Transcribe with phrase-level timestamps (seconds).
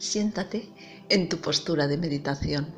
[0.00, 0.72] Siéntate
[1.10, 2.68] en tu postura de meditación.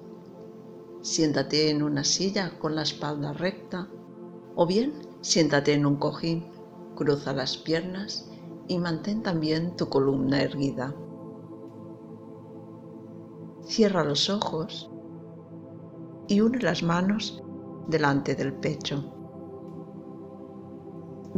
[1.03, 3.88] Siéntate en una silla con la espalda recta
[4.56, 6.45] o bien siéntate en un cojín,
[6.96, 8.28] cruza las piernas
[8.67, 10.96] y mantén también tu columna erguida.
[13.67, 14.91] Cierra los ojos
[16.27, 17.41] y une las manos
[17.86, 19.14] delante del pecho.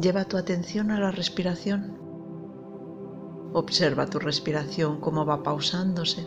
[0.00, 2.03] Lleva tu atención a la respiración.
[3.56, 6.26] Observa tu respiración cómo va pausándose.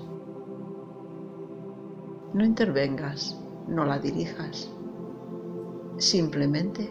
[2.34, 3.38] No intervengas,
[3.68, 4.72] no la dirijas.
[5.98, 6.90] Simplemente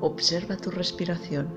[0.00, 1.54] observa tu respiración.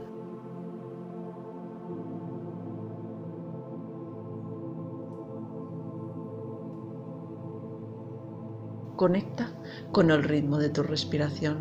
[8.96, 9.50] Conecta
[9.92, 11.58] con el ritmo de tu respiración.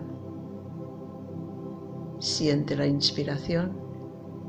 [2.18, 3.72] Siente la inspiración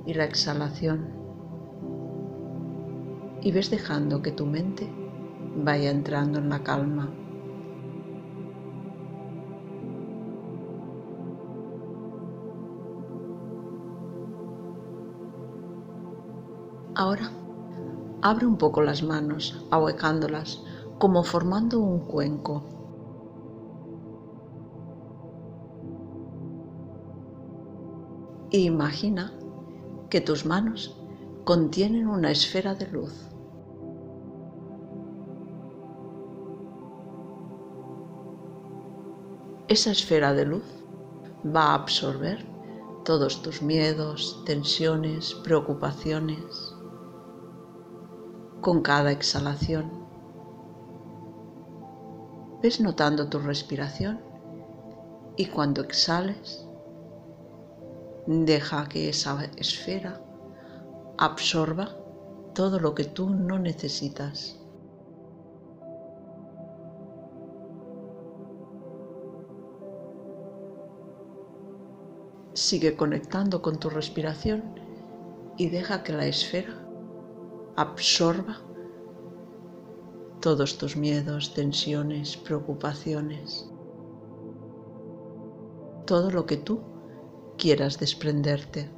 [0.06, 1.27] y la exhalación.
[3.48, 4.92] Y ves dejando que tu mente
[5.56, 7.09] vaya entrando en la calma.
[16.94, 17.31] Ahora
[18.22, 20.61] abre un poco las manos, ahuecándolas,
[21.00, 22.64] como formando un cuenco.
[28.52, 29.32] Imagina
[30.09, 31.00] que tus manos
[31.45, 33.36] contienen una esfera de luz.
[39.70, 40.64] Esa esfera de luz
[41.46, 42.46] va a absorber
[43.04, 46.73] todos tus miedos, tensiones, preocupaciones.
[48.62, 49.92] Con cada exhalación,
[52.62, 54.22] ves notando tu respiración
[55.36, 56.68] y cuando exhales,
[58.30, 60.22] Deja que esa esfera
[61.18, 61.95] absorba
[62.54, 64.56] todo lo que tú no necesitas.
[72.58, 74.64] Sigue conectando con tu respiración
[75.58, 76.73] y deja que la esfera
[77.76, 78.58] absorba
[80.42, 83.70] todos tus miedos, tensiones, preocupaciones,
[86.08, 86.80] todo lo que tú
[87.60, 88.89] quieras desprenderte.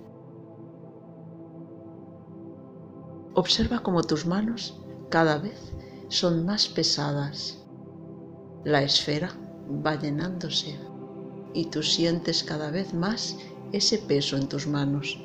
[3.34, 5.74] Observa cómo tus manos cada vez
[6.08, 7.62] son más pesadas.
[8.64, 9.34] La esfera
[9.86, 10.80] va llenándose
[11.54, 13.38] y tú sientes cada vez más
[13.72, 15.20] ese peso en tus manos.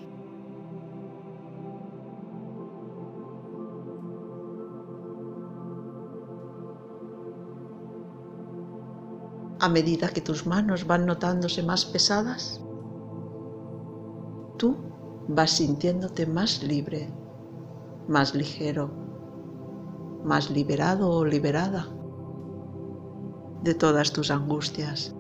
[9.60, 12.60] A medida que tus manos van notándose más pesadas,
[14.59, 14.77] tú
[15.28, 17.09] vas sintiéndote más libre,
[18.06, 18.91] más ligero,
[20.22, 21.88] más liberado o liberada
[23.62, 25.15] de todas tus angustias.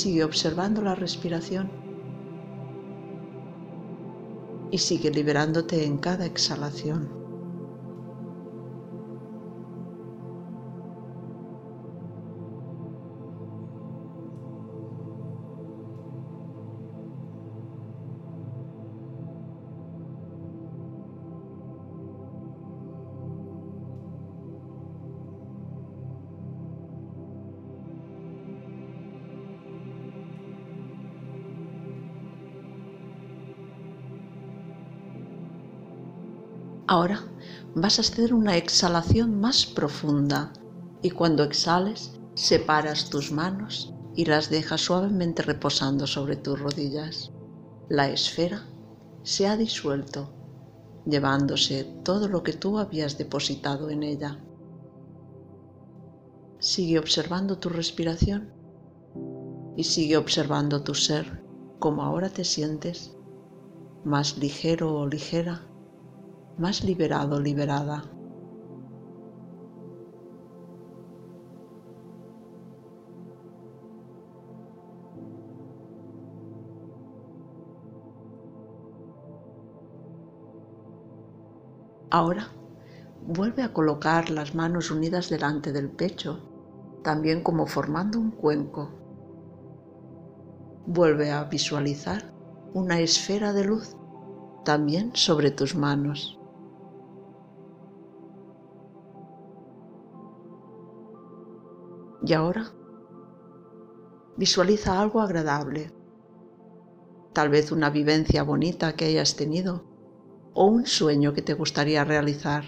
[0.00, 1.70] Sigue observando la respiración
[4.70, 7.19] y sigue liberándote en cada exhalación.
[36.90, 37.22] Ahora
[37.76, 40.52] vas a hacer una exhalación más profunda
[41.02, 47.30] y cuando exhales separas tus manos y las dejas suavemente reposando sobre tus rodillas.
[47.88, 48.66] La esfera
[49.22, 50.34] se ha disuelto,
[51.06, 54.44] llevándose todo lo que tú habías depositado en ella.
[56.58, 58.52] Sigue observando tu respiración
[59.76, 61.40] y sigue observando tu ser,
[61.78, 63.16] como ahora te sientes,
[64.02, 65.69] más ligero o ligera
[66.60, 68.04] más liberado, liberada.
[82.10, 82.48] Ahora
[83.26, 86.40] vuelve a colocar las manos unidas delante del pecho,
[87.02, 88.90] también como formando un cuenco.
[90.86, 92.34] Vuelve a visualizar
[92.74, 93.96] una esfera de luz
[94.64, 96.39] también sobre tus manos.
[102.24, 102.72] Y ahora
[104.36, 105.92] visualiza algo agradable,
[107.32, 109.84] tal vez una vivencia bonita que hayas tenido
[110.54, 112.64] o un sueño que te gustaría realizar.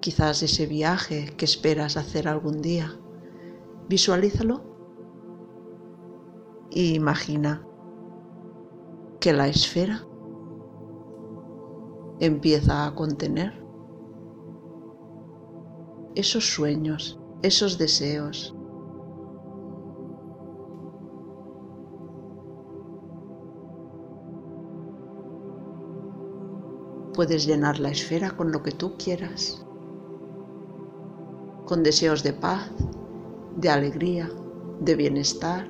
[0.00, 2.98] Quizás ese viaje que esperas hacer algún día.
[3.88, 4.62] Visualízalo
[6.70, 7.66] e imagina
[9.20, 10.06] que la esfera
[12.20, 13.64] empieza a contener
[16.14, 18.52] esos sueños, esos deseos.
[27.14, 29.64] Puedes llenar la esfera con lo que tú quieras,
[31.66, 32.70] con deseos de paz,
[33.56, 34.28] de alegría,
[34.80, 35.68] de bienestar,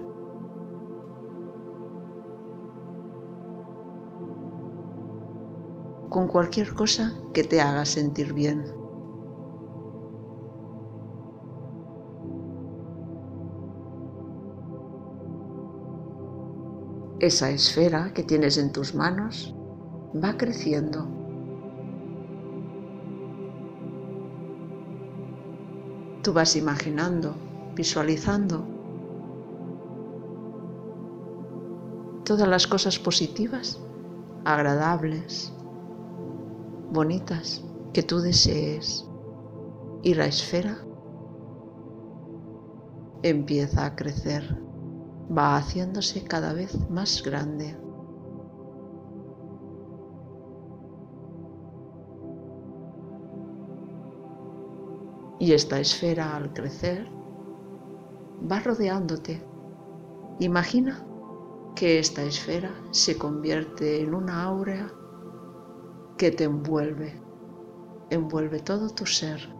[6.08, 8.85] con cualquier cosa que te haga sentir bien.
[17.18, 19.54] Esa esfera que tienes en tus manos
[20.14, 21.08] va creciendo.
[26.22, 27.34] Tú vas imaginando,
[27.74, 28.66] visualizando
[32.24, 33.80] todas las cosas positivas,
[34.44, 35.54] agradables,
[36.90, 37.64] bonitas
[37.94, 39.08] que tú desees
[40.02, 40.78] y la esfera
[43.22, 44.65] empieza a crecer,
[45.30, 47.76] va haciéndose cada vez más grande.
[55.38, 57.08] Y esta esfera al crecer
[58.50, 59.42] va rodeándote.
[60.40, 61.04] Imagina
[61.74, 64.90] que esta esfera se convierte en una áurea
[66.16, 67.20] que te envuelve,
[68.10, 69.54] envuelve todo tu ser.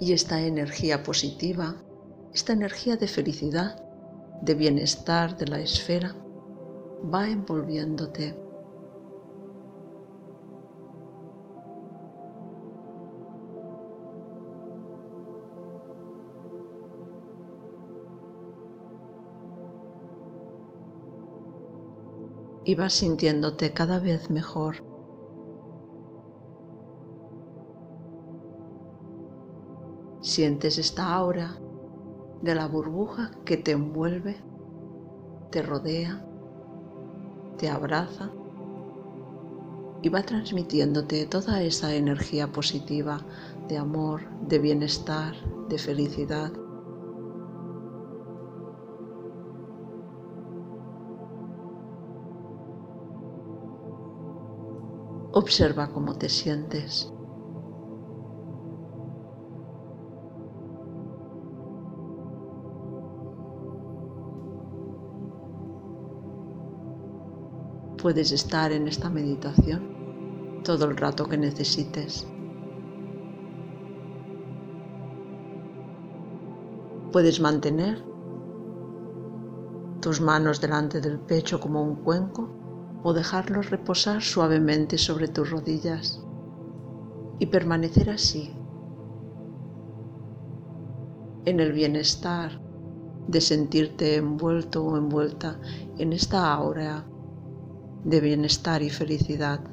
[0.00, 1.76] Y esta energía positiva,
[2.32, 3.84] esta energía de felicidad,
[4.40, 6.16] de bienestar de la esfera,
[7.12, 8.34] va envolviéndote
[22.64, 24.89] y vas sintiéndote cada vez mejor.
[30.20, 31.56] Sientes esta aura
[32.42, 34.36] de la burbuja que te envuelve,
[35.50, 36.22] te rodea,
[37.56, 38.30] te abraza
[40.02, 43.22] y va transmitiéndote toda esa energía positiva
[43.68, 45.34] de amor, de bienestar,
[45.68, 46.52] de felicidad.
[55.32, 57.12] Observa cómo te sientes.
[68.02, 72.26] Puedes estar en esta meditación todo el rato que necesites.
[77.12, 78.02] Puedes mantener
[80.00, 82.48] tus manos delante del pecho como un cuenco
[83.02, 86.24] o dejarlos reposar suavemente sobre tus rodillas
[87.38, 88.54] y permanecer así,
[91.44, 92.62] en el bienestar
[93.28, 95.60] de sentirte envuelto o envuelta
[95.98, 97.09] en esta aura
[98.02, 99.69] de bienestar y felicidad.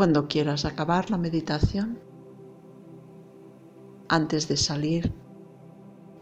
[0.00, 1.98] Cuando quieras acabar la meditación,
[4.08, 5.12] antes de salir,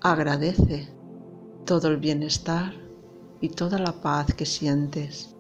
[0.01, 0.89] agradece
[1.65, 2.73] todo el bienestar
[3.41, 5.37] y toda la paz que sientes.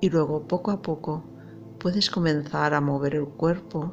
[0.00, 1.24] Y luego poco a poco
[1.80, 3.92] puedes comenzar a mover el cuerpo,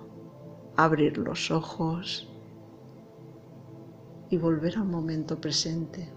[0.78, 2.32] abrir los ojos
[4.30, 6.14] y volver al momento presente.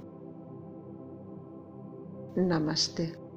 [2.36, 3.27] Namaste.